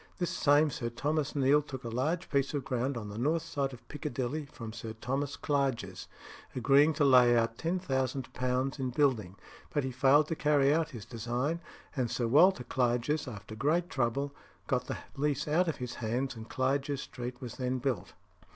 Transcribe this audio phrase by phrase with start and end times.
[0.17, 0.91] This same Mr.
[0.95, 4.73] Thomas Neale took a large piece of ground on the north side of Piccadilly from
[4.73, 6.07] Sir Thomas Clarges,
[6.55, 9.35] agreeing to lay out £10,000 in building;
[9.71, 11.61] but he failed to carry out his design,
[11.95, 14.33] and Sir Walter Clarges, after great trouble,
[14.65, 18.13] got the lease out of his hands, and Clarges Street was then built.